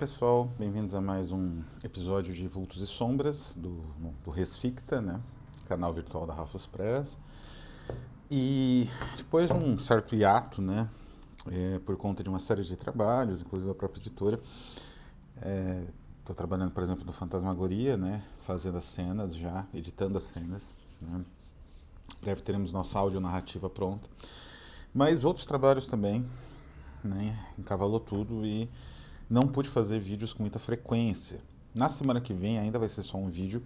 [0.00, 3.82] pessoal, bem-vindos a mais um episódio de Vultos e Sombras do,
[4.24, 5.20] do Resficta, né?
[5.68, 7.18] canal virtual da Rafa Press.
[8.30, 10.88] E depois de um certo hiato, né,
[11.52, 14.40] é, por conta de uma série de trabalhos, inclusive da própria editora,
[15.36, 20.74] estou é, trabalhando, por exemplo, no Fantasmagoria, né, fazendo as cenas já, editando as cenas.
[20.98, 21.22] Né.
[22.22, 24.08] Breve teremos nossa áudio narrativa pronta.
[24.94, 26.26] Mas outros trabalhos também,
[27.04, 28.66] né, encavalou tudo e
[29.30, 31.38] não pude fazer vídeos com muita frequência.
[31.72, 33.62] Na semana que vem ainda vai ser só um vídeo,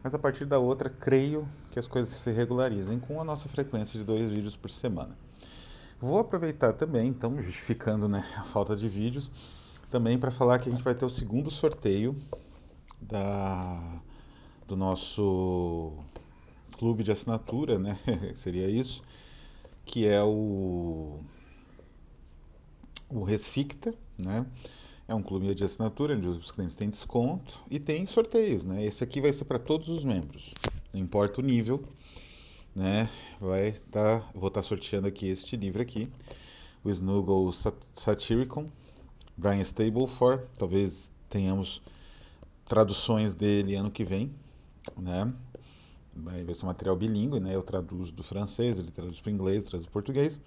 [0.00, 3.98] mas a partir da outra creio que as coisas se regularizem com a nossa frequência
[3.98, 5.18] de dois vídeos por semana.
[6.00, 9.28] Vou aproveitar também, então, justificando né, a falta de vídeos,
[9.90, 12.16] também para falar que a gente vai ter o segundo sorteio
[13.00, 14.00] da,
[14.66, 15.92] do nosso
[16.78, 17.98] clube de assinatura, né?
[18.34, 19.02] Seria isso,
[19.84, 21.20] que é o,
[23.08, 24.46] o Resficta, né?
[25.08, 28.84] É um clube de assinatura onde os clientes têm desconto e tem sorteios, né?
[28.84, 30.52] Esse aqui vai ser para todos os membros,
[30.92, 31.82] não importa o nível,
[32.74, 33.10] né?
[33.40, 36.08] Vai tá, vou estar tá sorteando aqui este livro aqui,
[36.84, 38.70] o Snuggle Satyricon,
[39.36, 41.82] Brian Stableford, talvez tenhamos
[42.68, 44.32] traduções dele ano que vem,
[44.96, 45.32] né?
[46.14, 47.54] Vai, vai ser um material bilíngue, né?
[47.54, 50.38] Eu traduzo do francês, ele traduz para o inglês, traduz para o português.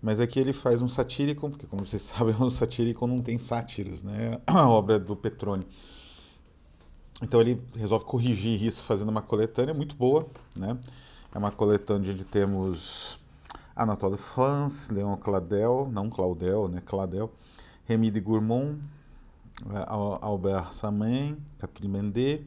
[0.00, 4.02] Mas aqui ele faz um satírico, porque como vocês sabem, um satírico não tem sátiros,
[4.02, 4.40] né?
[4.46, 5.66] A obra do Petrone.
[7.20, 10.26] Então ele resolve corrigir isso fazendo uma coletânea muito boa,
[10.56, 10.78] né?
[11.34, 13.18] É uma coletânea onde temos
[13.74, 16.80] Anatole France, Léon Cladel, não Claudel, né?
[16.84, 17.32] Cladel,
[17.84, 18.78] Remy de Gourmont,
[20.20, 22.46] Albert Samin, Catherine Mendet,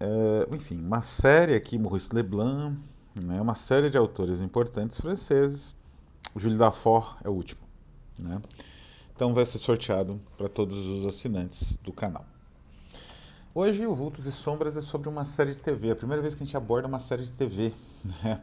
[0.00, 2.78] é, enfim, uma série aqui, Maurice Leblanc,
[3.22, 3.38] né?
[3.42, 5.74] Uma série de autores importantes franceses
[6.34, 7.60] o Júlio Dafor é o último.
[8.18, 8.40] Né?
[9.14, 12.24] Então vai ser sorteado para todos os assinantes do canal.
[13.54, 15.88] Hoje o Vultos e Sombras é sobre uma série de TV.
[15.88, 17.72] É a primeira vez que a gente aborda uma série de TV.
[18.24, 18.40] Né?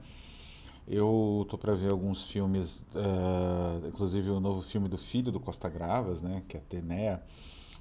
[0.87, 5.67] Eu tô para ver alguns filmes, uh, inclusive o novo filme do filho do Costa
[5.67, 7.21] Gravas, né, que é a Tenea.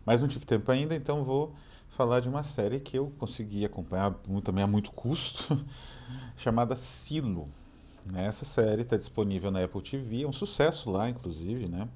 [0.05, 1.55] Mas não tive tempo ainda, então vou
[1.91, 5.65] falar de uma série que eu consegui acompanhar também a muito custo,
[6.37, 7.49] chamada Silo.
[8.15, 11.89] Essa série está disponível na Apple TV, é um sucesso lá, inclusive, né?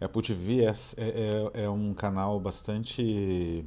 [0.00, 3.64] Apple TV é, é, é, é um canal bastante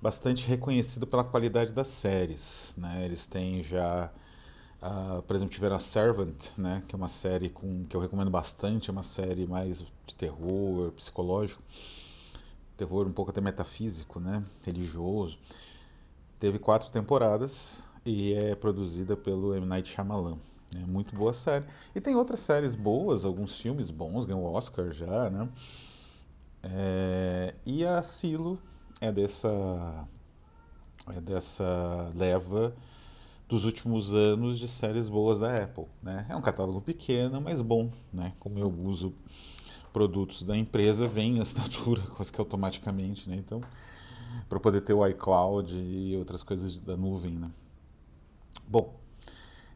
[0.00, 3.04] bastante reconhecido pela qualidade das séries, né?
[3.04, 4.12] Eles têm já,
[4.82, 6.82] uh, por exemplo, tiveram a Servant, né?
[6.86, 10.92] Que é uma série com que eu recomendo bastante, é uma série mais de terror
[10.92, 11.62] psicológico,
[12.76, 14.44] terror um pouco até metafísico, né?
[14.62, 15.38] Religioso.
[16.38, 19.66] Teve quatro temporadas, e é produzida pelo M.
[19.66, 20.38] Night Shyamalan.
[20.74, 21.64] É muito boa série.
[21.94, 25.48] E tem outras séries boas, alguns filmes bons, ganhou Oscar já, né?
[26.62, 28.58] É, e a Silo
[29.00, 30.08] é dessa,
[31.08, 32.74] é dessa leva
[33.48, 35.84] dos últimos anos de séries boas da Apple.
[36.02, 36.26] Né?
[36.28, 37.90] É um catálogo pequeno, mas bom.
[38.12, 38.32] Né?
[38.40, 39.14] Como eu uso
[39.92, 43.28] produtos da empresa, vem a assinatura quase que automaticamente.
[43.28, 43.36] Né?
[43.36, 43.60] Então,
[44.48, 47.34] para poder ter o iCloud e outras coisas da nuvem.
[47.34, 47.50] Né?
[48.66, 48.94] Bom,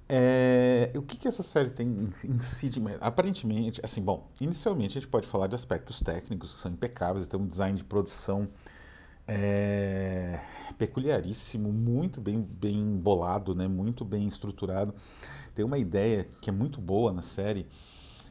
[0.09, 1.87] é, o que, que essa série tem
[2.25, 6.73] em si Aparentemente, assim, bom, inicialmente a gente pode falar de aspectos técnicos que são
[6.73, 8.49] impecáveis, tem um design de produção
[9.27, 10.41] é,
[10.79, 14.95] peculiaríssimo, muito bem, bem bolado, né, muito bem estruturado.
[15.55, 17.67] Tem uma ideia que é muito boa na série,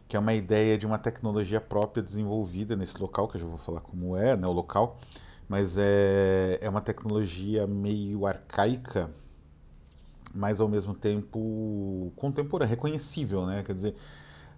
[0.08, 3.58] que é uma ideia de uma tecnologia própria desenvolvida nesse local, que eu já vou
[3.58, 5.00] falar como é, né, o local,
[5.48, 9.12] mas é, é uma tecnologia meio arcaica,
[10.38, 13.64] mas ao mesmo tempo contemporâneo, reconhecível, né?
[13.64, 13.96] Quer dizer,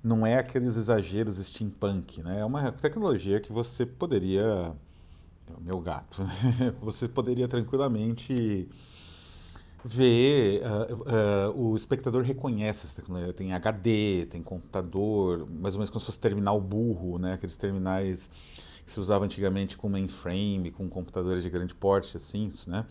[0.03, 2.39] não é aqueles exageros steampunk, né?
[2.39, 4.73] É uma tecnologia que você poderia,
[5.47, 6.75] é meu gato, né?
[6.81, 8.69] você poderia tranquilamente
[9.83, 15.89] ver, uh, uh, o espectador reconhece essa tecnologia, tem HD, tem computador, mais ou menos
[15.89, 17.33] como se fosse terminal burro, né?
[17.33, 18.29] Aqueles terminais
[18.85, 22.85] que se usava antigamente com mainframe, com computadores de grande porte, assim, né?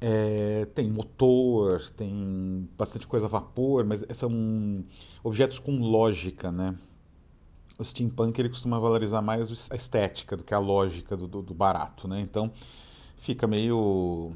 [0.00, 4.84] É, tem motor, tem bastante coisa a vapor, mas são
[5.22, 6.76] objetos com lógica, né?
[7.78, 11.54] O steampunk ele costuma valorizar mais a estética do que a lógica do, do, do
[11.54, 12.20] barato, né?
[12.20, 12.52] Então
[13.16, 14.34] fica meio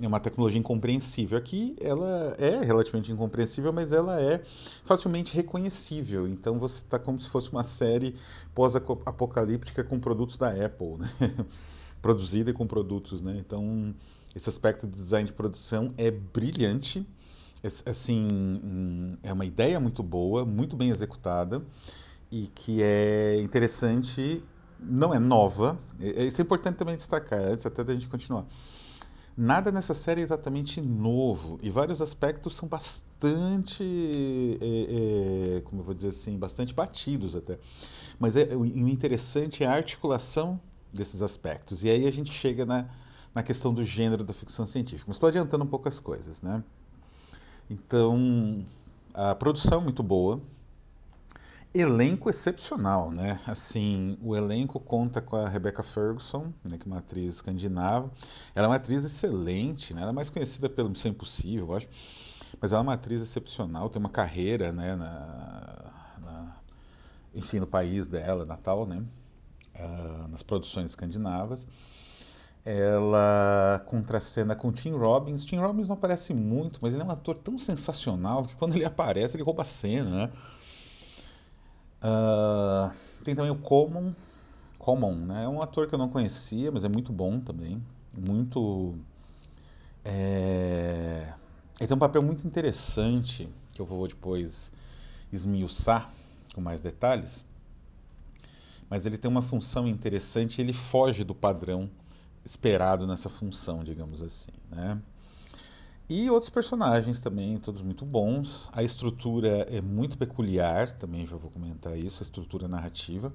[0.00, 1.38] é uma tecnologia incompreensível.
[1.38, 4.42] Aqui ela é relativamente incompreensível, mas ela é
[4.84, 6.26] facilmente reconhecível.
[6.26, 8.16] Então você está como se fosse uma série
[8.54, 11.10] pós-apocalíptica com produtos da Apple, né?
[12.02, 13.36] produzida com produtos, né?
[13.38, 13.94] Então
[14.38, 17.04] esse aspecto de design de produção é brilhante.
[17.84, 21.60] Assim, é uma ideia muito boa, muito bem executada
[22.30, 24.40] e que é interessante
[24.78, 25.76] não é nova.
[25.98, 28.46] Isso é importante também destacar, antes até da gente continuar.
[29.36, 33.82] Nada nessa série é exatamente novo e vários aspectos são bastante,
[34.60, 37.58] é, é, como eu vou dizer assim, bastante batidos até.
[38.20, 40.60] Mas é, o interessante é a articulação
[40.92, 41.82] desses aspectos.
[41.82, 42.88] E aí a gente chega na,
[43.34, 45.04] na questão do gênero da ficção científica.
[45.06, 46.62] Mas estou adiantando um pouco as coisas, né?
[47.70, 48.64] Então,
[49.12, 50.40] a produção é muito boa,
[51.74, 53.40] elenco excepcional, né?
[53.46, 58.10] Assim, o elenco conta com a Rebecca Ferguson, né, que é uma atriz escandinava.
[58.54, 60.02] Ela é uma atriz excelente, né?
[60.02, 61.88] Ela é mais conhecida pelo Missão Impossível, eu acho.
[62.60, 66.56] Mas ela é uma atriz excepcional, tem uma carreira, né, na, na
[67.34, 69.02] enfim, no país dela, natal, né?
[69.74, 71.66] Uh, nas produções escandinavas.
[72.70, 75.42] Ela contracena com Tim Robbins.
[75.42, 78.84] Tim Robbins não aparece muito, mas ele é um ator tão sensacional que quando ele
[78.84, 80.32] aparece, ele rouba a cena, né?
[82.02, 82.94] Uh,
[83.24, 84.12] tem também o Common.
[84.78, 85.44] Common, né?
[85.44, 87.82] É um ator que eu não conhecia, mas é muito bom também.
[88.12, 88.94] Muito.
[90.04, 91.32] É...
[91.80, 94.70] Ele tem um papel muito interessante que eu vou depois
[95.32, 96.12] esmiuçar
[96.54, 97.46] com mais detalhes.
[98.90, 101.88] Mas ele tem uma função interessante, ele foge do padrão
[102.44, 105.00] esperado nessa função, digamos assim, né?
[106.08, 108.68] E outros personagens também, todos muito bons.
[108.72, 113.32] A estrutura é muito peculiar, também já vou comentar isso, a estrutura narrativa.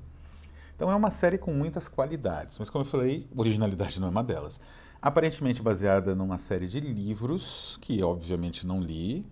[0.76, 4.24] Então é uma série com muitas qualidades, mas como eu falei, originalidade não é uma
[4.24, 4.60] delas.
[5.00, 9.24] Aparentemente baseada numa série de livros, que obviamente não li,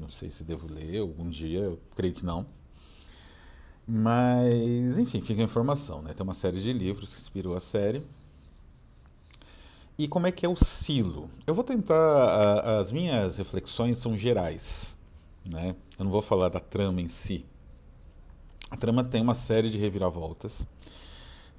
[0.00, 2.44] não sei se devo ler algum dia, eu creio que não.
[3.86, 6.12] Mas, enfim, fica a informação, né?
[6.14, 8.02] Tem uma série de livros que inspirou a série.
[9.96, 11.30] E como é que é o silo?
[11.46, 11.94] Eu vou tentar.
[11.94, 14.96] A, as minhas reflexões são gerais.
[15.48, 15.76] Né?
[15.96, 17.44] Eu não vou falar da trama em si.
[18.70, 20.66] A trama tem uma série de reviravoltas.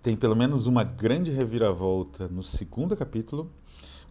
[0.03, 3.49] Tem pelo menos uma grande reviravolta no segundo capítulo,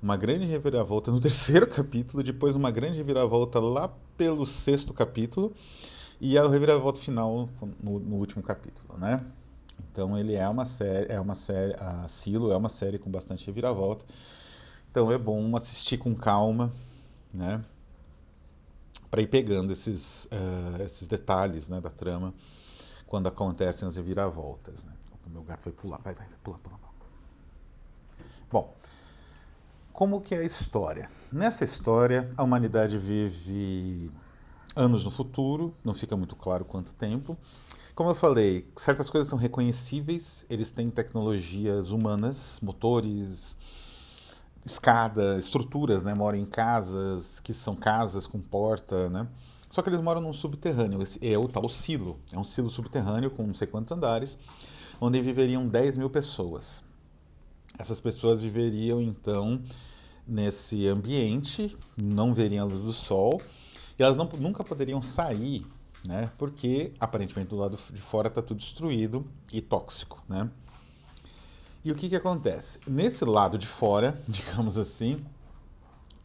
[0.03, 5.53] uma grande reviravolta no terceiro capítulo, depois uma grande reviravolta lá pelo sexto capítulo
[6.21, 7.49] e a reviravolta final
[7.82, 9.25] no, no último capítulo, né?
[9.79, 13.47] Então ele é uma série, é uma série, a Silo é uma série com bastante
[13.47, 14.05] reviravolta.
[14.91, 16.73] Então é bom assistir com calma,
[17.32, 17.65] né?
[19.11, 22.35] Para ir pegando esses, uh, esses detalhes né, da trama
[23.06, 24.85] quando acontecem as reviravoltas.
[24.85, 24.93] Né?
[25.26, 26.94] O meu gato vai pular, vai, vai, vai pula, pula, pula.
[28.50, 28.75] Bom,
[29.93, 31.09] como que é a história?
[31.32, 34.11] Nessa história, a humanidade vive
[34.75, 37.37] anos no futuro, não fica muito claro quanto tempo,
[37.94, 43.56] como eu falei, certas coisas são reconhecíveis, eles têm tecnologias humanas, motores,
[44.64, 46.12] escada, estruturas, né?
[46.17, 49.29] Moram em casas que são casas com porta, né?
[49.70, 52.19] Só que eles moram num subterrâneo, esse é o tal silo.
[52.32, 54.38] É um silo subterrâneo com não sei quantos andares,
[55.00, 56.82] onde viveriam 10 mil pessoas.
[57.79, 59.62] Essas pessoas viveriam então
[60.26, 63.40] nesse ambiente, não veriam a luz do sol,
[63.99, 65.67] e elas não, nunca poderiam sair
[66.06, 66.31] né?
[66.37, 70.51] Porque aparentemente do lado de fora está tudo destruído e tóxico, né?
[71.85, 72.81] E o que que acontece?
[72.87, 75.25] Nesse lado de fora, digamos assim,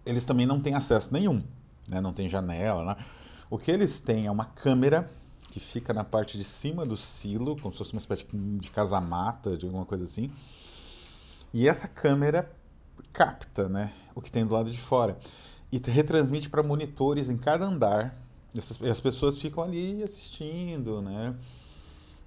[0.05, 1.43] eles também não têm acesso nenhum,
[1.87, 1.99] né?
[2.01, 3.05] Não tem janela, né?
[3.49, 5.09] O que eles têm é uma câmera
[5.51, 9.57] que fica na parte de cima do silo, como se fosse uma espécie de casa-mata,
[9.57, 10.31] de alguma coisa assim.
[11.51, 12.51] E essa câmera
[13.11, 15.17] capta, né, o que tem do lado de fora
[15.71, 18.15] e retransmite para monitores em cada andar
[18.57, 21.35] essas, as pessoas ficam ali assistindo, né?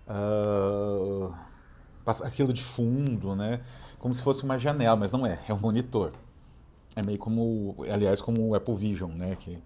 [0.09, 1.33] Uh,
[2.07, 3.61] aquilo de fundo, né?
[3.99, 6.12] Como se fosse uma janela, mas não é, é um monitor.
[6.95, 9.37] É meio como, aliás, como o Apple Vision, né?
[9.37, 9.59] Que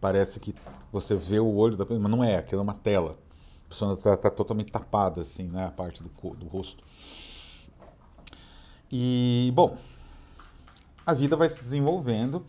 [0.00, 0.54] parece que
[0.92, 3.18] você vê o olho da pessoa, mas não é, aquilo é uma tela.
[3.66, 5.66] A pessoa está tá totalmente tapada, assim, né?
[5.66, 6.84] A parte do, do rosto.
[8.90, 9.76] E, bom,
[11.04, 12.44] a vida vai se desenvolvendo.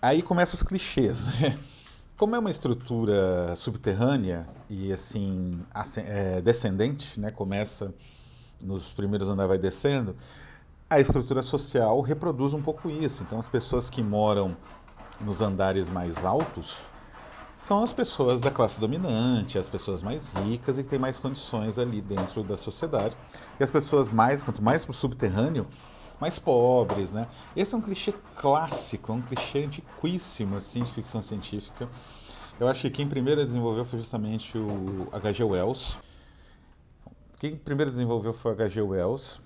[0.00, 1.58] Aí começam os clichês, né?
[2.22, 5.60] Como é uma estrutura subterrânea e assim
[6.06, 7.92] é, descendente, né, começa
[8.60, 10.14] nos primeiros andares vai descendo,
[10.88, 13.24] a estrutura social reproduz um pouco isso.
[13.24, 14.56] Então as pessoas que moram
[15.20, 16.88] nos andares mais altos
[17.52, 21.76] são as pessoas da classe dominante, as pessoas mais ricas e que têm mais condições
[21.76, 23.16] ali dentro da sociedade.
[23.58, 25.66] E as pessoas mais, quanto mais subterrâneo,
[26.22, 27.26] mais pobres, né?
[27.56, 31.88] Esse é um clichê clássico, é um clichê antiquíssimo, assim, de ficção científica.
[32.60, 35.42] Eu acho que quem primeiro desenvolveu foi justamente o H.G.
[35.42, 35.98] Wells.
[37.40, 38.80] Quem primeiro desenvolveu foi o H.G.
[38.82, 39.40] Wells.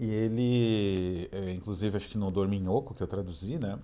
[0.00, 3.78] E ele, é, inclusive, acho que no Dorminhoco, que eu traduzi, né?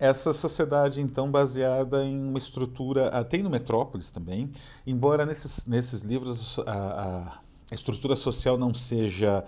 [0.00, 4.52] Essa sociedade, então, baseada em uma estrutura, ah, tem no Metrópolis também,
[4.84, 9.44] embora nesses, nesses livros a, a a estrutura social não seja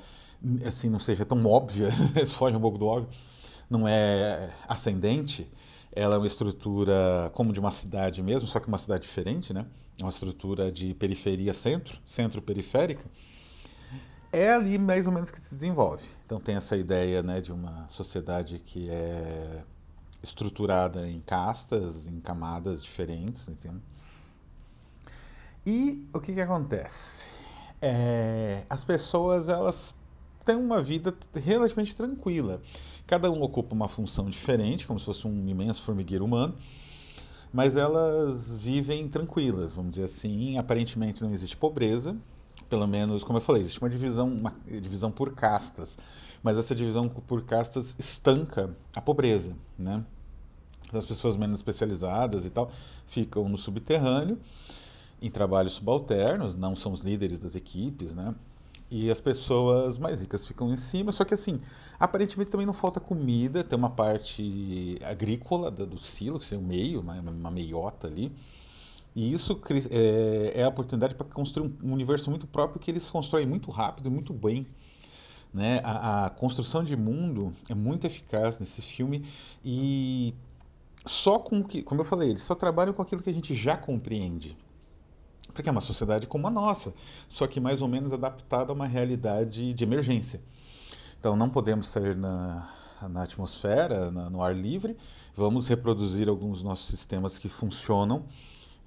[0.66, 1.90] assim não seja tão óbvia,
[2.32, 3.08] foge um pouco do óbvio,
[3.68, 5.50] não é ascendente,
[5.92, 9.66] ela é uma estrutura como de uma cidade mesmo, só que uma cidade diferente, né?
[9.98, 13.04] É uma estrutura de periferia-centro, centro-periférica.
[14.32, 16.04] É ali mais ou menos que se desenvolve.
[16.24, 19.62] Então tem essa ideia né, de uma sociedade que é
[20.22, 23.48] estruturada em castas, em camadas diferentes.
[23.48, 23.82] Entende?
[25.66, 27.28] E o que, que acontece?
[27.82, 29.94] É, as pessoas elas
[30.44, 32.60] têm uma vida relativamente tranquila.
[33.06, 36.54] Cada um ocupa uma função diferente, como se fosse um imenso formigueiro humano,
[37.52, 40.56] mas elas vivem tranquilas, vamos dizer assim.
[40.58, 42.16] Aparentemente não existe pobreza,
[42.68, 45.98] pelo menos, como eu falei, existe uma divisão, uma divisão por castas,
[46.42, 50.04] mas essa divisão por castas estanca a pobreza, né?
[50.92, 52.70] As pessoas menos especializadas e tal
[53.06, 54.38] ficam no subterrâneo
[55.20, 58.34] em trabalhos subalternos, não são os líderes das equipes, né?
[58.90, 61.60] E as pessoas mais ricas ficam em cima, só que assim,
[61.98, 67.00] aparentemente também não falta comida, tem uma parte agrícola do silo, que é o meio,
[67.00, 68.32] uma, uma meiota ali.
[69.14, 73.46] E isso é, é a oportunidade para construir um universo muito próprio que eles constroem
[73.46, 74.66] muito rápido e muito bem.
[75.52, 75.80] Né?
[75.82, 79.26] A, a, construção de mundo é muito eficaz nesse filme
[79.64, 80.32] e
[81.04, 83.76] só com que, como eu falei, eles só trabalham com aquilo que a gente já
[83.76, 84.56] compreende.
[85.52, 86.94] Porque é uma sociedade como a nossa,
[87.28, 90.40] só que mais ou menos adaptada a uma realidade de emergência.
[91.18, 92.68] Então não podemos sair na,
[93.08, 94.96] na atmosfera, na, no ar livre,
[95.36, 98.24] vamos reproduzir alguns dos nossos sistemas que funcionam,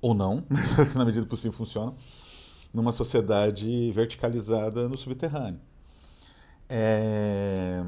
[0.01, 0.43] ou não,
[0.85, 1.95] se na medida possível funcionam,
[2.73, 5.59] numa sociedade verticalizada no subterrâneo.
[6.67, 7.83] É...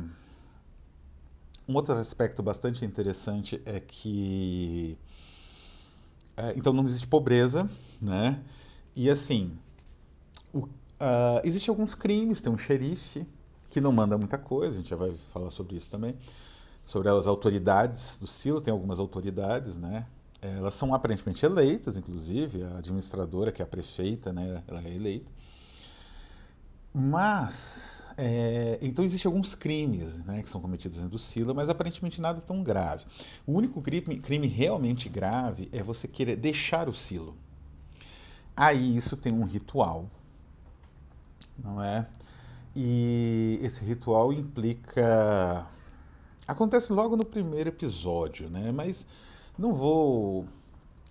[1.68, 4.96] Um outro aspecto bastante interessante é que.
[6.38, 7.68] É, então não existe pobreza,
[8.00, 8.40] né?
[8.96, 9.52] E assim,
[10.54, 10.70] o, uh,
[11.44, 13.26] existem alguns crimes, tem um xerife
[13.70, 16.16] que não manda muita coisa, a gente já vai falar sobre isso também,
[16.88, 20.06] sobre as autoridades do Silo, tem algumas autoridades, né?
[20.42, 24.64] Elas são aparentemente eleitas, inclusive, a administradora, que é a prefeita, né?
[24.68, 25.32] Ela é eleita.
[26.94, 32.22] Mas, é, então existem alguns crimes né, que são cometidos dentro do Sila, mas aparentemente
[32.22, 33.06] nada tão grave.
[33.46, 37.36] O único crime, crime realmente grave é você querer deixar o Silo.
[38.56, 40.10] Aí isso tem um ritual,
[41.62, 42.08] não é?
[42.76, 45.68] E esse ritual implica.
[46.48, 48.72] Acontece logo no primeiro episódio, né?
[48.72, 49.06] Mas
[49.58, 50.46] não vou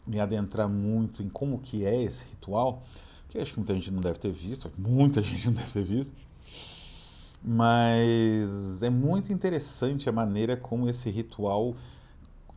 [0.06, 2.82] me adentrar muito em como que é esse ritual,
[3.28, 6.12] que acho que muita gente não deve ter visto, muita gente não deve ter visto.
[7.42, 11.74] Mas é muito interessante a maneira como esse ritual,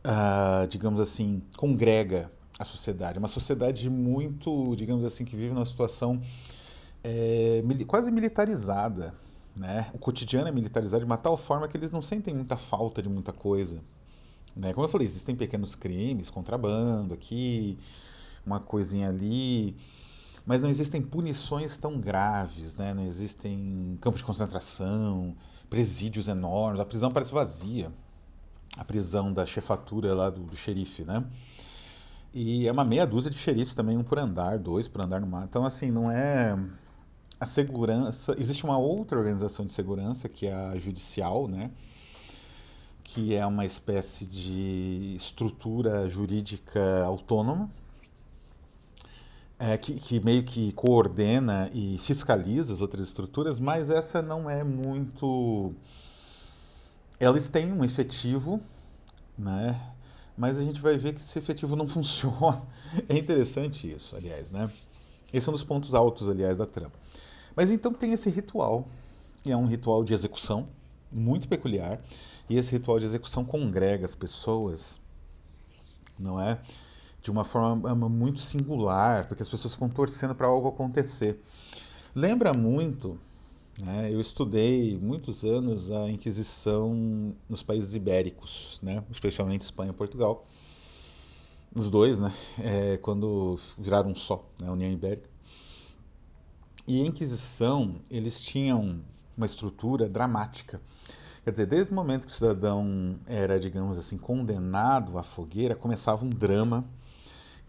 [0.02, 3.16] ah, digamos assim, congrega a sociedade.
[3.16, 6.20] É uma sociedade muito, digamos assim, que vive numa situação
[7.04, 9.14] é, quase militarizada.
[9.54, 9.90] Né?
[9.92, 13.08] O cotidiano é militarizado de uma tal forma que eles não sentem muita falta de
[13.08, 13.80] muita coisa.
[14.54, 14.72] Né?
[14.72, 17.78] Como eu falei, existem pequenos crimes, contrabando aqui,
[18.44, 19.76] uma coisinha ali,
[20.46, 22.94] mas não existem punições tão graves, né?
[22.94, 25.36] não existem campos de concentração,
[25.68, 27.92] presídios enormes, a prisão parece vazia,
[28.76, 31.24] a prisão da chefatura lá do, do xerife, né?
[32.32, 35.26] E é uma meia dúzia de xerifes também, um por andar, dois por andar no
[35.26, 35.44] mar.
[35.48, 36.56] Então, assim, não é.
[37.40, 38.34] A segurança.
[38.38, 41.70] Existe uma outra organização de segurança, que é a judicial, né?
[43.02, 47.70] Que é uma espécie de estrutura jurídica autônoma,
[49.58, 54.62] é, que, que, meio que coordena e fiscaliza as outras estruturas, mas essa não é
[54.62, 55.72] muito.
[57.18, 58.60] Elas têm um efetivo,
[59.36, 59.80] né?
[60.38, 62.62] Mas a gente vai ver que esse efetivo não funciona.
[63.08, 64.70] É interessante isso, aliás, né?
[65.32, 66.92] Esse é um dos pontos altos, aliás, da trama.
[67.56, 68.86] Mas então tem esse ritual,
[69.44, 70.68] e é um ritual de execução
[71.10, 72.00] muito peculiar,
[72.48, 75.00] e esse ritual de execução congrega as pessoas,
[76.16, 76.58] não é?
[77.20, 81.42] De uma forma muito singular, porque as pessoas ficam torcendo para algo acontecer.
[82.14, 83.18] Lembra muito
[83.78, 84.12] né?
[84.12, 89.02] Eu estudei muitos anos a Inquisição nos países ibéricos, né?
[89.10, 90.46] especialmente Espanha e Portugal.
[91.74, 92.32] Os dois, né?
[92.58, 94.68] É, quando viraram só, né?
[94.68, 95.28] a União Ibérica.
[96.86, 99.00] E a Inquisição, eles tinham
[99.36, 100.80] uma estrutura dramática.
[101.44, 106.24] Quer dizer, desde o momento que o cidadão era, digamos assim, condenado à fogueira, começava
[106.24, 106.84] um drama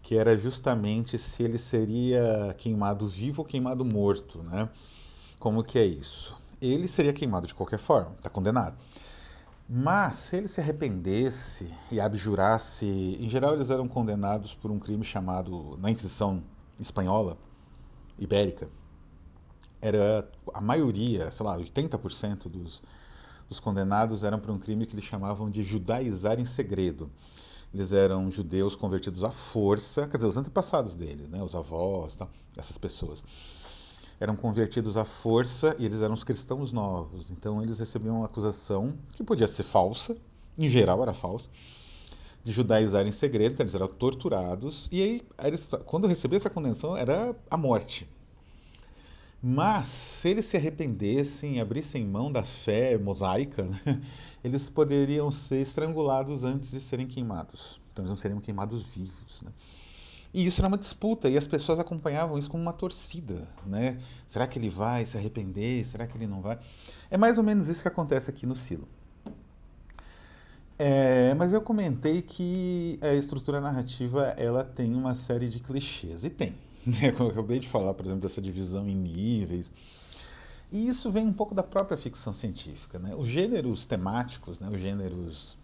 [0.02, 4.68] que era justamente se ele seria queimado vivo ou queimado morto, né?
[5.40, 6.36] Como que é isso?
[6.60, 8.76] Ele seria queimado de qualquer forma, está condenado.
[9.66, 15.02] Mas se ele se arrependesse e abjurasse, em geral eles eram condenados por um crime
[15.02, 16.42] chamado, na Inquisição
[16.78, 17.38] espanhola,
[18.18, 18.68] ibérica,
[19.80, 22.82] era a maioria, sei lá, 80% dos,
[23.48, 27.10] dos condenados eram para um crime que eles chamavam de judaizar em segredo.
[27.72, 32.28] Eles eram judeus convertidos à força, quer dizer, os antepassados deles, né, os avós, tal,
[32.58, 33.24] essas pessoas.
[34.20, 37.30] Eram convertidos à força e eles eram os cristãos novos.
[37.30, 40.16] Então eles recebiam uma acusação que podia ser falsa,
[40.58, 41.48] em geral era falsa,
[42.44, 44.88] de judaizar em segredo, então eles eram torturados.
[44.92, 48.08] E aí, eles, quando recebiam essa condenação, era a morte.
[49.42, 54.02] Mas, se eles se arrependessem abrissem mão da fé mosaica, né,
[54.44, 57.80] eles poderiam ser estrangulados antes de serem queimados.
[57.90, 59.40] Então, eles não seriam queimados vivos.
[59.42, 59.50] Né?
[60.32, 63.48] E isso era uma disputa, e as pessoas acompanhavam isso como uma torcida.
[63.66, 63.98] Né?
[64.26, 65.84] Será que ele vai se arrepender?
[65.84, 66.58] Será que ele não vai?
[67.10, 68.86] É mais ou menos isso que acontece aqui no Silo.
[70.78, 76.30] É, mas eu comentei que a estrutura narrativa ela tem uma série de clichês, e
[76.30, 76.54] tem.
[76.86, 77.12] Né?
[77.12, 79.70] Como eu acabei de falar, por exemplo, dessa divisão em níveis.
[80.72, 82.98] E isso vem um pouco da própria ficção científica.
[82.98, 83.14] Né?
[83.14, 84.70] Os gêneros temáticos, né?
[84.72, 85.58] os gêneros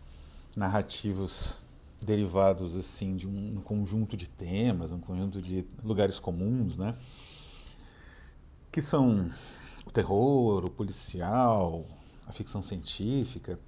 [0.54, 1.58] narrativos
[2.00, 6.94] derivados assim de um conjunto de temas, um conjunto de lugares comuns, né?
[8.70, 9.30] que são
[9.86, 11.86] o terror, o policial,
[12.26, 13.58] a ficção científica,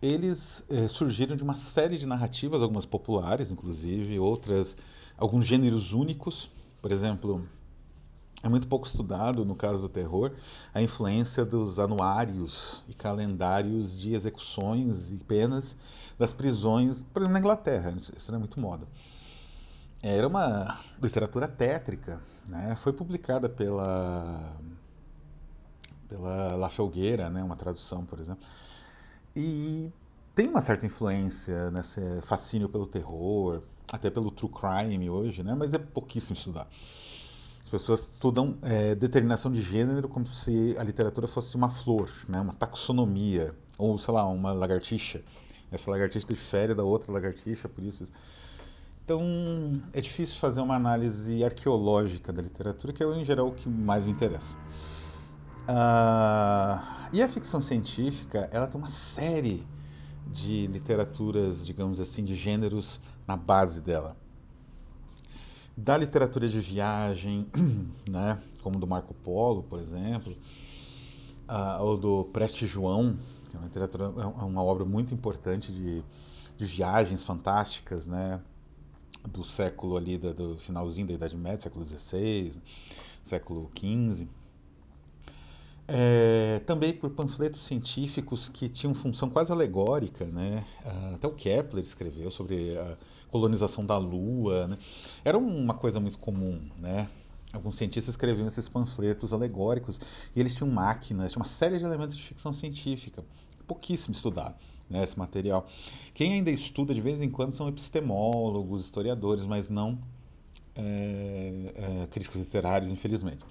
[0.00, 4.76] eles eh, surgiram de uma série de narrativas, algumas populares, inclusive, outras
[5.16, 6.48] alguns gêneros únicos,
[6.80, 7.46] por exemplo,
[8.42, 10.32] é muito pouco estudado, no caso do terror,
[10.74, 15.76] a influência dos anuários e calendários de execuções e penas
[16.18, 17.94] das prisões, por exemplo, na Inglaterra.
[17.96, 18.86] Isso era muito moda.
[20.02, 22.74] Era uma literatura tétrica, né?
[22.74, 24.56] foi publicada pela,
[26.08, 27.42] pela La Felgueira, né?
[27.44, 28.44] uma tradução, por exemplo.
[29.36, 29.92] E
[30.34, 35.54] tem uma certa influência nesse fascínio pelo terror, até pelo true crime hoje, né?
[35.54, 36.66] Mas é pouquíssimo estudar.
[37.72, 42.38] As pessoas estudam é, determinação de gênero como se a literatura fosse uma flor, né?
[42.38, 45.22] Uma taxonomia ou sei lá uma lagartixa.
[45.70, 48.12] Essa lagartixa difere da outra lagartixa, por isso.
[49.02, 49.22] Então
[49.90, 54.04] é difícil fazer uma análise arqueológica da literatura, que é em geral o que mais
[54.04, 54.54] me interessa.
[55.62, 59.66] Uh, e a ficção científica, ela tem uma série
[60.26, 64.14] de literaturas, digamos assim, de gêneros na base dela.
[65.76, 67.46] Da literatura de viagem,
[68.08, 70.32] né, como do Marco Polo, por exemplo,
[71.48, 73.16] uh, ou do Preste João,
[73.50, 76.02] que é uma, literatura, é, é uma obra muito importante de,
[76.56, 78.40] de viagens fantásticas, né,
[79.26, 82.52] do século ali, do, do finalzinho da Idade Média, século XVI,
[83.24, 84.28] século XV.
[85.88, 90.64] É, também por panfletos científicos que tinham função quase alegórica, né?
[91.14, 92.76] Até o Kepler escreveu sobre
[93.32, 94.78] colonização da Lua, né?
[95.24, 97.08] Era uma coisa muito comum, né?
[97.52, 99.98] Alguns cientistas escreviam esses panfletos alegóricos
[100.36, 103.24] e eles tinham máquinas, tinha uma série de elementos de ficção científica,
[103.66, 104.54] pouquíssimo estudado,
[104.88, 105.02] né?
[105.02, 105.66] Esse material.
[106.12, 109.98] Quem ainda estuda de vez em quando são epistemólogos, historiadores, mas não
[110.74, 113.44] é, é, críticos literários, infelizmente.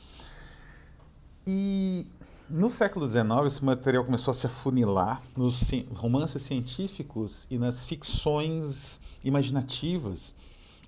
[1.46, 2.06] E
[2.50, 9.00] no século XIX, esse material começou a se afunilar nos romances científicos e nas ficções
[9.24, 10.36] imaginativas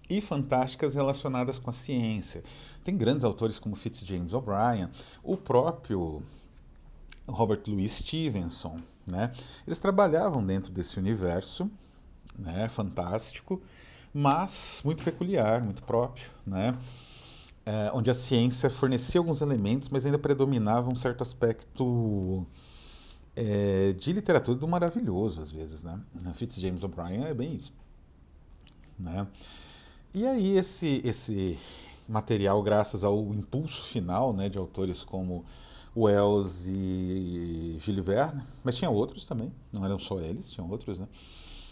[0.10, 2.44] e fantásticas relacionadas com a ciência.
[2.84, 4.90] Tem grandes autores como Fitz James O'Brien,
[5.24, 6.22] o próprio
[7.28, 9.32] Robert Louis Stevenson, né?
[9.66, 11.70] Eles trabalhavam dentro desse universo,
[12.38, 13.62] né, fantástico,
[14.14, 16.78] mas muito peculiar, muito próprio, né?
[17.66, 22.46] É, onde a ciência fornecia alguns elementos, mas ainda predominava um certo aspecto
[23.36, 26.00] é, de literatura do maravilhoso, às vezes, né?
[26.36, 27.74] Fitz James O'Brien é bem isso,
[29.00, 29.28] né?
[30.14, 31.58] E aí esse, esse
[32.08, 35.44] material, graças ao impulso final né, de autores como
[35.96, 41.08] Wells e Gilles Verne, mas tinha outros também, não eram só eles, tinham outros, né?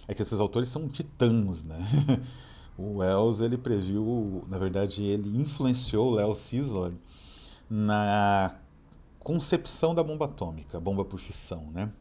[0.08, 1.78] É que esses autores são titãs, né?
[2.78, 6.98] O Wells ele previu, na verdade, ele influenciou o Leo Szilard
[7.70, 8.56] na
[9.20, 11.92] concepção da bomba atômica, bomba por fissão, né?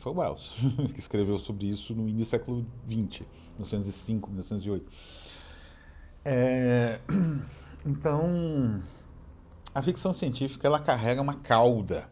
[0.00, 0.54] Foi o Wells
[0.94, 4.92] que escreveu sobre isso no início do século XX, 1905, 1908.
[6.24, 7.00] É,
[7.84, 8.82] então,
[9.74, 12.08] a ficção científica ela carrega uma cauda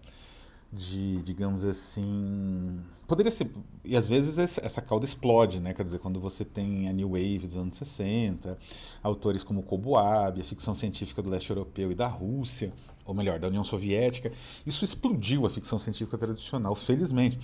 [0.73, 2.81] de, digamos assim,
[3.13, 3.51] poderia ser.
[3.85, 5.75] E às vezes essa cauda explode, né?
[5.75, 8.59] Quer dizer, quando você tem a New Wave dos anos 60,
[9.03, 12.73] autores como Kobuab, a ficção científica do leste europeu e da Rússia,
[13.05, 14.33] ou melhor, da União Soviética,
[14.65, 17.39] isso explodiu a ficção científica tradicional, felizmente.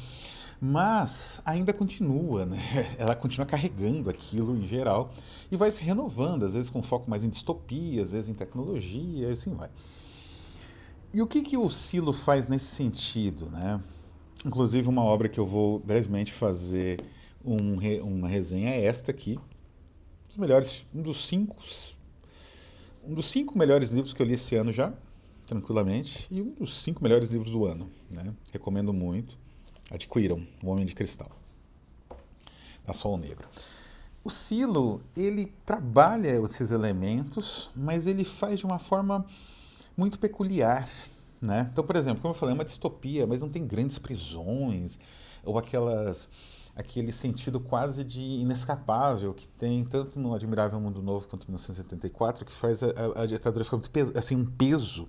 [0.59, 2.59] Mas ainda continua, né?
[2.97, 5.13] Ela continua carregando aquilo em geral
[5.53, 9.29] e vai se renovando, às vezes com foco mais em distopia, às vezes em tecnologia,
[9.29, 9.69] e assim vai.
[11.13, 13.79] E o que, que o Silo faz nesse sentido, né?
[14.45, 17.01] Inclusive uma obra que eu vou brevemente fazer
[17.45, 21.57] um, uma resenha é esta aqui, um dos melhores, um dos cinco,
[23.05, 24.93] um dos cinco melhores livros que eu li esse ano já,
[25.47, 28.33] tranquilamente, e um dos cinco melhores livros do ano, né?
[28.53, 29.37] Recomendo muito.
[29.91, 31.31] Adquiram O Homem de Cristal,
[32.87, 33.49] da Sol Negro.
[34.23, 39.25] O Silo, ele trabalha esses elementos, mas ele faz de uma forma
[39.97, 40.91] muito peculiar,
[41.41, 41.69] né?
[41.73, 44.99] Então, por exemplo, como eu falei, é uma distopia, mas não tem grandes prisões
[45.45, 46.29] ou aquelas
[46.75, 52.47] aquele sentido quase de inescapável que tem tanto no Admirável Mundo Novo quanto em 1974,
[52.47, 55.09] que faz a, a, a ditadura ficar muito assim, um peso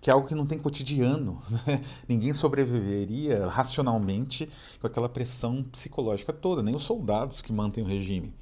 [0.00, 1.42] que é algo que não tem cotidiano.
[1.66, 1.82] Né?
[2.08, 4.48] Ninguém sobreviveria racionalmente
[4.80, 8.34] com aquela pressão psicológica toda, nem os soldados que mantêm o regime.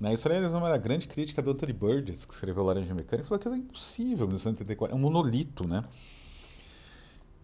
[0.00, 0.12] Né?
[0.14, 3.38] Isso, aliás, é uma grande crítica do Anthony Burgess, que escreveu Laranja Mecânica, e falou
[3.38, 4.94] que é impossível em 1974.
[4.94, 5.84] É um monolito, né?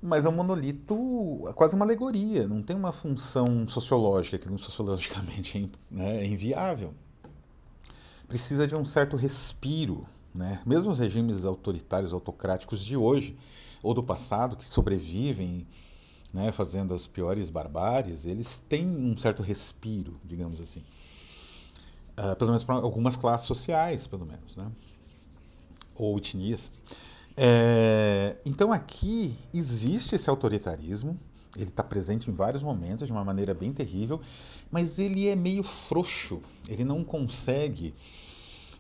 [0.01, 5.59] Mas é um monolito, é quase uma alegoria, não tem uma função sociológica, que sociologicamente
[5.59, 6.95] é, né, é inviável.
[8.29, 10.61] Precisa de um certo respiro, né?
[10.65, 13.37] Mesmo os regimes autoritários, autocráticos de hoje
[13.83, 15.67] ou do passado, que sobrevivem
[16.33, 20.85] né, fazendo as piores barbáries, eles têm um certo respiro, digamos assim.
[22.19, 24.71] Uh, pelo menos para algumas classes sociais, pelo menos, né?
[25.99, 26.71] ou etnias.
[27.41, 31.17] É, então aqui existe esse autoritarismo,
[31.57, 34.21] ele está presente em vários momentos de uma maneira bem terrível,
[34.73, 37.95] mas ele é meio frouxo, ele não consegue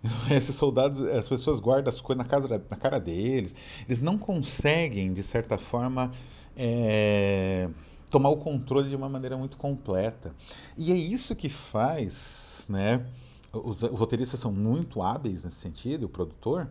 [0.30, 3.54] Esses soldados, as pessoas guardam as coisas na, casa, na cara deles.
[3.86, 6.12] Eles não conseguem, de certa forma,
[6.56, 7.68] é,
[8.10, 10.34] tomar o controle de uma maneira muito completa.
[10.76, 13.04] E é isso que faz, né?
[13.52, 16.68] Os, os roteiristas são muito hábeis nesse sentido, o produtor,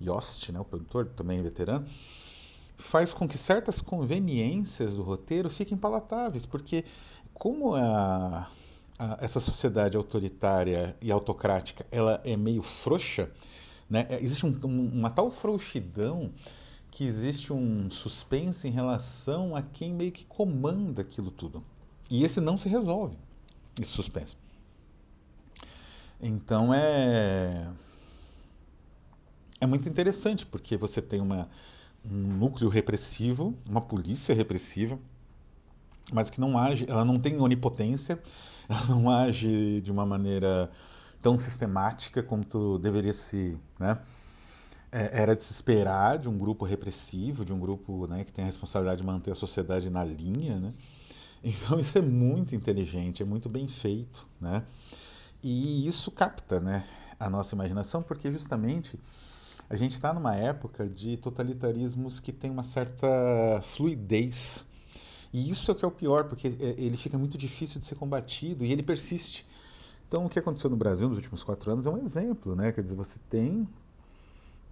[0.00, 1.86] Yost, né, o produtor, também veterano,
[2.76, 6.84] faz com que certas conveniências do roteiro fiquem palatáveis, porque
[7.34, 8.48] como a,
[9.20, 13.30] essa sociedade autoritária e autocrática ela é meio frouxa,
[13.88, 14.06] né?
[14.08, 16.32] É, existe um, um, uma tal frouxidão
[16.90, 21.62] que existe um suspense em relação a quem meio que comanda aquilo tudo.
[22.10, 23.16] E esse não se resolve,
[23.80, 24.36] esse suspense.
[26.20, 27.68] Então é
[29.60, 31.48] é muito interessante porque você tem uma,
[32.04, 34.98] um núcleo repressivo, uma polícia repressiva,
[36.12, 38.20] mas que não age, ela não tem onipotência,
[38.68, 40.70] ela não age de uma maneira
[41.22, 43.98] tão sistemática como deveria se, né?
[44.92, 48.42] É, era de se esperar de um grupo repressivo, de um grupo né, que tem
[48.42, 50.72] a responsabilidade de manter a sociedade na linha, né?
[51.44, 54.64] Então isso é muito inteligente, é muito bem feito, né?
[55.42, 56.84] E isso capta, né,
[57.18, 58.98] a nossa imaginação, porque justamente
[59.70, 63.08] a gente está numa época de totalitarismos que tem uma certa
[63.62, 64.66] fluidez
[65.32, 67.86] e isso é o que é o pior, porque é, ele fica muito difícil de
[67.86, 69.46] ser combatido e ele persiste.
[70.08, 72.72] Então, o que aconteceu no Brasil nos últimos quatro anos é um exemplo, né?
[72.72, 73.68] Quer dizer, você tem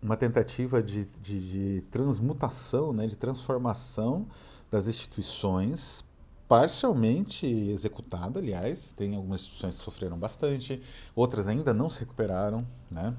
[0.03, 3.07] uma tentativa de, de, de transmutação, né?
[3.07, 4.27] de transformação
[4.69, 6.05] das instituições,
[6.49, 8.93] parcialmente executada, aliás.
[8.97, 10.83] Tem algumas instituições que sofreram bastante,
[11.15, 13.15] outras ainda não se recuperaram, né?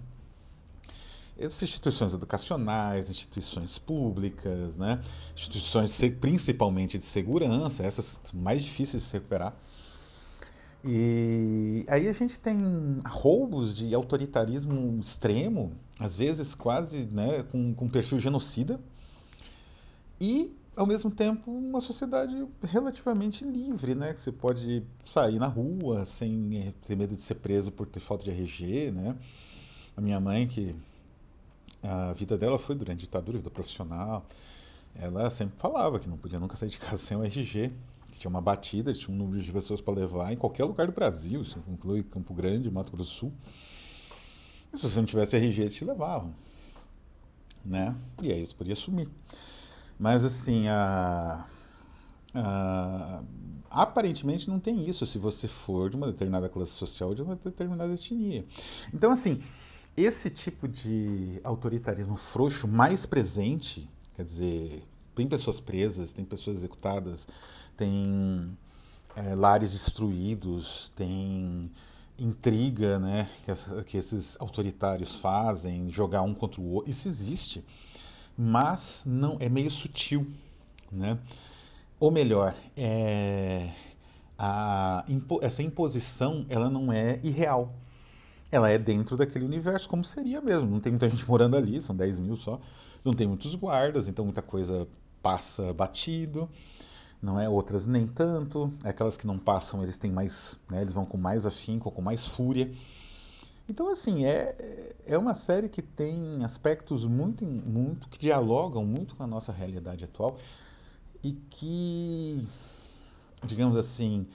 [1.40, 5.02] Essas instituições educacionais, instituições públicas, né?
[5.36, 9.56] instituições principalmente de segurança, essas mais difíceis de se recuperar.
[10.84, 12.58] E aí a gente tem
[13.06, 18.80] roubos de autoritarismo extremo, às vezes quase né, com, com perfil genocida,
[20.22, 24.14] e ao mesmo tempo uma sociedade relativamente livre, né?
[24.14, 28.24] Que você pode sair na rua sem ter medo de ser preso por ter falta
[28.24, 29.18] de RG, né?
[29.98, 30.74] A minha mãe, que
[31.82, 34.26] a vida dela foi durante a ditadura, vida profissional.
[34.96, 37.72] Ela sempre falava que não podia nunca sair de casa sem o RG,
[38.12, 40.94] que tinha uma batida, tinha um número de pessoas para levar em qualquer lugar do
[40.94, 43.34] Brasil, isso inclui Campo Grande, Mato Grosso do Sul.
[44.74, 46.34] E se você não tivesse RG, eles te levavam.
[47.64, 47.96] Né?
[48.22, 49.10] E aí você podia sumir.
[49.98, 51.46] Mas assim, a,
[52.34, 53.24] a,
[53.70, 57.94] aparentemente não tem isso se você for de uma determinada classe social, de uma determinada
[57.94, 58.46] etnia.
[58.94, 59.42] Então, assim,
[60.02, 64.84] esse tipo de autoritarismo frouxo mais presente, quer dizer,
[65.16, 67.28] tem pessoas presas, tem pessoas executadas,
[67.76, 68.58] tem
[69.16, 71.70] é, lares destruídos, tem
[72.18, 77.64] intriga né, que, que, esses autoritários fazem, jogar um contra o outro, isso existe,
[78.38, 80.28] mas não é meio sutil,
[80.92, 81.18] né?
[82.00, 83.72] Ou melhor, é,
[84.38, 85.06] a,
[85.42, 87.74] essa imposição ela não é irreal
[88.52, 90.68] ela é dentro daquele universo, como seria mesmo.
[90.68, 92.60] Não tem muita gente morando ali, são 10 mil só.
[93.04, 94.88] Não tem muitos guardas, então muita coisa
[95.22, 96.50] passa batido.
[97.22, 97.50] Não é?
[97.50, 98.74] Outras nem tanto.
[98.84, 100.60] Aquelas que não passam, eles têm mais.
[100.72, 102.72] Né, eles vão com mais afinco, com mais fúria.
[103.68, 109.22] Então, assim, é, é uma série que tem aspectos muito, muito que dialogam muito com
[109.22, 110.40] a nossa realidade atual
[111.24, 112.48] e que,
[113.46, 114.26] digamos assim,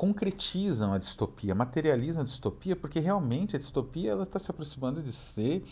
[0.00, 5.12] concretizam a distopia, materializam a distopia, porque realmente a distopia ela está se aproximando de
[5.12, 5.62] ser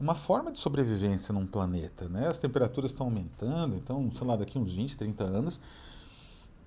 [0.00, 2.08] uma forma de sobrevivência num planeta.
[2.08, 2.26] Né?
[2.26, 5.60] As temperaturas estão aumentando, então, sei lá, daqui uns 20, 30 anos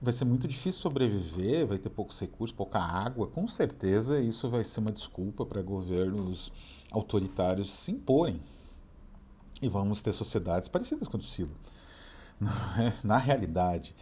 [0.01, 3.27] vai ser muito difícil sobreviver, vai ter poucos recursos, pouca água.
[3.27, 6.53] Com certeza isso vai ser uma desculpa para governos
[6.89, 8.39] autoritários se imporem.
[9.61, 11.51] E vamos ter sociedades parecidas com o Silo.
[13.03, 13.93] Na realidade.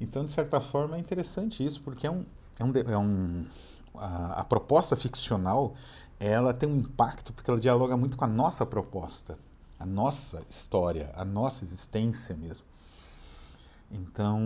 [0.00, 2.24] Então, de certa forma, é interessante isso, porque é um.
[2.58, 3.46] É um, é um
[3.94, 5.74] a, a proposta ficcional
[6.18, 9.38] ela tem um impacto porque ela dialoga muito com a nossa proposta,
[9.78, 12.66] a nossa história, a nossa existência mesmo.
[13.90, 14.40] Então,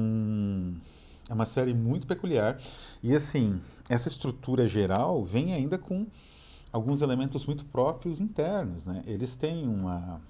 [1.28, 2.58] é uma série muito peculiar.
[3.02, 6.06] E assim, essa estrutura geral vem ainda com
[6.72, 8.84] alguns elementos muito próprios internos.
[8.84, 9.02] Né?
[9.06, 10.20] Eles têm uma,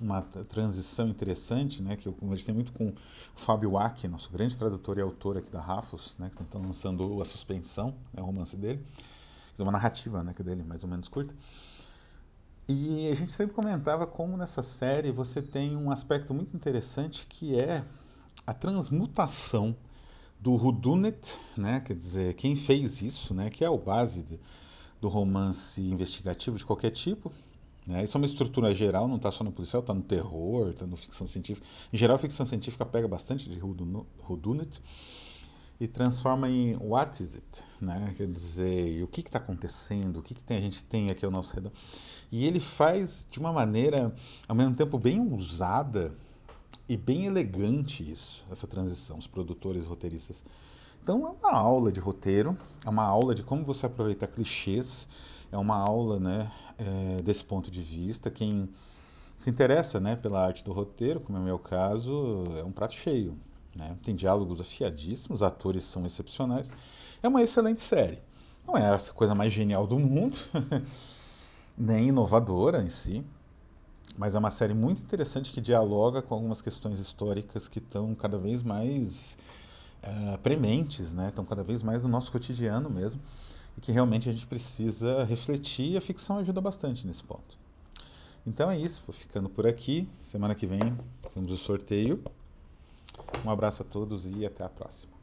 [0.00, 1.96] uma transição interessante, né?
[1.96, 2.94] que eu conversei muito com o
[3.36, 6.30] Fábio Wack, nosso grande tradutor e autor aqui da Rafos, né?
[6.34, 8.84] que estão lançando A Suspensão, é o romance dele.
[9.58, 11.32] É uma narrativa né, que é dele, mais ou menos curta.
[12.66, 17.54] E a gente sempre comentava como nessa série você tem um aspecto muito interessante que
[17.54, 17.84] é
[18.46, 19.76] a transmutação
[20.40, 21.80] do Whodunit, né?
[21.80, 23.50] Quer dizer, quem fez isso, né?
[23.50, 24.40] Que é o base de,
[25.00, 27.30] do romance investigativo de qualquer tipo.
[27.86, 28.04] Né?
[28.04, 30.96] Isso é uma estrutura geral, não está só no policial, está no terror, está no
[30.96, 31.66] ficção científica.
[31.92, 34.80] Em geral, a ficção científica pega bastante de Whodunit
[35.78, 38.14] e transforma em what is it, né?
[38.16, 41.30] Quer dizer, o que está acontecendo, o que, que tem, a gente tem aqui ao
[41.30, 41.72] nosso redor.
[42.30, 44.14] E ele faz de uma maneira,
[44.48, 46.14] ao mesmo tempo, bem ousada
[46.88, 50.42] e bem elegante isso, essa transição, os produtores roteiristas.
[51.02, 55.06] Então é uma aula de roteiro, é uma aula de como você aproveitar clichês,
[55.52, 58.30] é uma aula né, é, desse ponto de vista.
[58.30, 58.68] Quem
[59.36, 62.94] se interessa né, pela arte do roteiro, como é o meu caso, é um prato
[62.94, 63.36] cheio.
[63.74, 63.96] Né?
[64.02, 66.70] Tem diálogos afiadíssimos, atores são excepcionais.
[67.22, 68.18] É uma excelente série.
[68.66, 70.38] Não é essa coisa mais genial do mundo,
[71.76, 73.24] nem inovadora em si,
[74.16, 78.38] mas é uma série muito interessante que dialoga com algumas questões históricas que estão cada
[78.38, 79.36] vez mais
[80.02, 81.28] uh, prementes, né?
[81.28, 83.20] estão cada vez mais no nosso cotidiano mesmo,
[83.76, 87.56] e que realmente a gente precisa refletir e a ficção ajuda bastante nesse ponto.
[88.46, 90.08] Então é isso, vou ficando por aqui.
[90.22, 90.80] Semana que vem
[91.32, 92.22] temos o sorteio.
[93.44, 95.13] Um abraço a todos e até a próxima.